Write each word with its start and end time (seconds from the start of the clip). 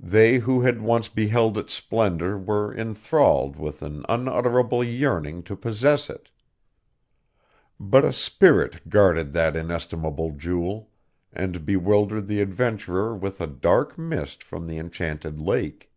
They 0.00 0.38
who 0.38 0.62
had 0.62 0.82
once 0.82 1.08
beheld 1.08 1.56
its 1.56 1.72
splendor 1.72 2.36
were 2.36 2.74
inthralled 2.74 3.54
with 3.54 3.80
an 3.82 4.04
unutterable 4.08 4.82
yearning 4.82 5.44
to 5.44 5.54
possess 5.54 6.10
it. 6.10 6.30
But 7.78 8.04
a 8.04 8.12
spirit 8.12 8.88
guarded 8.88 9.32
that 9.34 9.54
inestimable 9.54 10.32
jewel, 10.32 10.90
and 11.32 11.64
bewildered 11.64 12.26
the 12.26 12.40
adventurer 12.40 13.14
with 13.14 13.40
a 13.40 13.46
dark 13.46 13.96
mist 13.96 14.42
from 14.42 14.66
the 14.66 14.78
enchanted 14.78 15.38
lake. 15.38 15.92